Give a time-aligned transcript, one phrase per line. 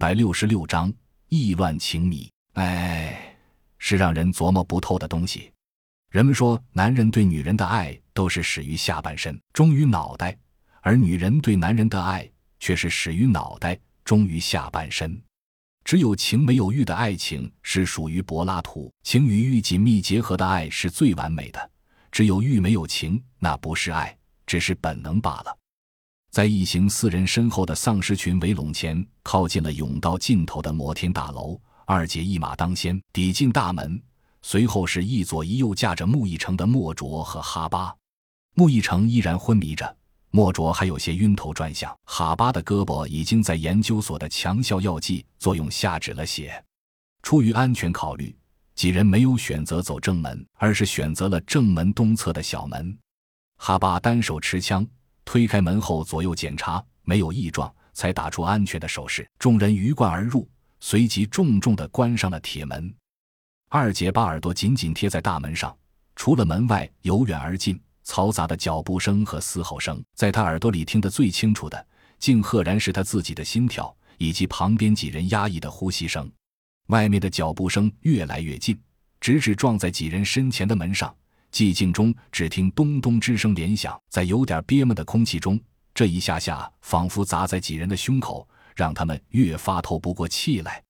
[0.00, 0.90] 百六十六章
[1.28, 2.26] 意乱情迷。
[2.54, 3.36] 哎，
[3.76, 5.52] 是让人琢磨不透的东西。
[6.10, 10.32] 人们说，男人对女人的爱都是始于下半身，忠于脑袋；
[10.80, 12.26] 而女人对男人的爱
[12.58, 15.20] 却是始于脑袋，忠于下半身。
[15.84, 21.70] 只有情没有欲的爱情是属于柏拉图，情与欲紧密结合的爱是最完美的。
[22.10, 25.54] 只有欲没有情，那不是爱，只是本能罢了。
[26.30, 31.60] 在一行四人身后的丧尸群围拢前，靠近了甬道尽头的摩天大楼。
[31.84, 34.00] 二姐一马当先，抵进大门，
[34.42, 37.92] 随后是一左一右架着穆一成的莫卓和哈巴。
[38.54, 39.96] 穆一成依然昏迷着，
[40.30, 41.92] 莫卓还有些晕头转向。
[42.04, 46.62] 哈巴的胳膊已经在研究所的强效药剂作用下止了血。
[47.22, 48.34] 出于安全考虑。
[48.76, 52.96] 几人没有选择走正门，而是选择了正门东侧的小门。
[53.58, 54.86] 哈巴单手持枪，
[55.24, 59.28] 推开门后左右检查，没有异状，才打出安全的手势。
[59.38, 60.48] 众人鱼贯而入，
[60.80, 62.92] 随即重重地关上了铁门。
[63.68, 65.76] 二姐把耳朵紧紧贴在大门上，
[66.16, 71.86] 除了门外由远而近嘈杂的脚步声和嘶吼声，在她耳朵里听得最清楚的，
[72.18, 76.28] 竟赫然是她自己的心跳以及旁边几人压抑的呼吸声。
[76.88, 78.76] 外面的脚步声越来越近，
[79.20, 81.14] 直至撞在几人身前的门上。
[81.52, 85.58] 寂静中，只听咚咚之声连响，在有点憋闷的空气中，
[85.92, 90.82] 这一下下仿佛砸在几人的胸口，让他们越发透不过气来。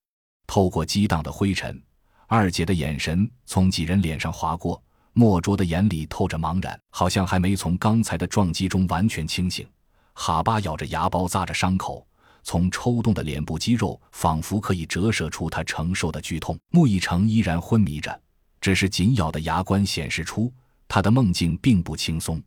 [0.45, 1.81] 透过激荡的灰尘，
[2.27, 4.81] 二姐的眼神从几人脸上划过，
[5.13, 9.67] 莫卓的眼里透着茫然，好像还没从刚才的撞击中完全清醒。
[10.13, 12.05] 哈巴咬着牙包扎着伤口。
[12.43, 16.57] 从抽动的脸部肌肉，仿佛可以折射出他承受的剧痛。
[16.71, 18.19] 穆一成依然昏迷着，
[18.61, 20.53] 只是紧咬的牙关显示出
[20.87, 22.41] 他的梦境并不轻松。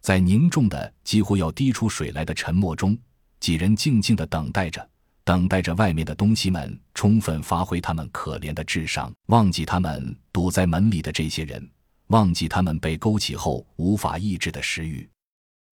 [0.00, 2.98] 在凝重的几乎要滴出水来的沉默中，
[3.38, 4.86] 几人静静地等待着，
[5.22, 11.70] 等待着外面的东西们充分发挥他们可怜的智商，忘记他们堵在门里的这些人，
[12.08, 15.08] 忘记他们被勾起后无法抑制的食欲。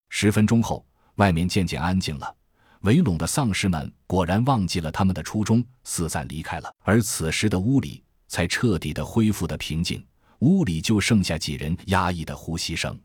[0.08, 0.84] 十分钟后，
[1.16, 2.34] 外面渐渐安静了。
[2.80, 6.74] 围拢的丧尸们果然忘记了他们的初衷，四散离开了。
[6.82, 10.02] 而此时的屋里才彻底的恢复的平静，
[10.38, 12.98] 屋里就剩下几人压抑的呼吸声。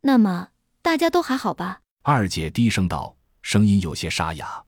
[0.00, 0.48] 那么
[0.82, 1.80] 大家都还好吧？
[2.02, 4.60] 二姐低声道，声音有些沙哑。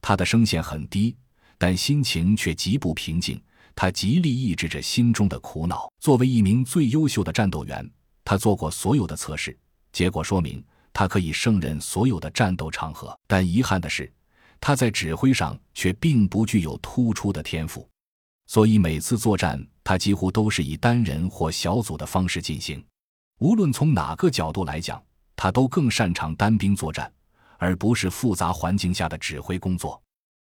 [0.00, 1.14] 她的声线很低，
[1.58, 3.38] 但心情却极不平静。
[3.74, 5.92] 她极力抑制着心中的苦恼。
[6.00, 7.86] 作为一名最优秀的战斗员，
[8.24, 9.54] 她做过所有的测试，
[9.92, 10.64] 结果说明。
[10.94, 14.10] 她可以胜任所有的战斗场合，但遗憾的是，
[14.58, 17.86] 她在指挥上却并不具有突出的天赋，
[18.46, 22.84] 所以每次作战，他几乎都是以单人或小组的方式进行。
[23.40, 25.02] 无论从哪个角度来讲，
[25.34, 27.12] 他都更擅长单兵作战，
[27.58, 30.00] 而不是复杂环境下的指挥工作。